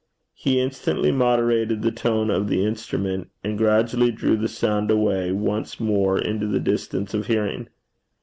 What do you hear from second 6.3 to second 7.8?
the distance of hearing.